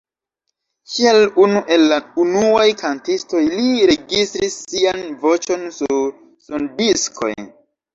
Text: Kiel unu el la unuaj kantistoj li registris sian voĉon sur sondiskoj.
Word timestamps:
Kiel 0.93 1.19
unu 1.43 1.61
el 1.75 1.85
la 1.91 1.99
unuaj 2.25 2.65
kantistoj 2.81 3.45
li 3.53 3.69
registris 3.93 4.59
sian 4.75 5.07
voĉon 5.29 5.71
sur 5.81 6.13
sondiskoj. 6.51 7.35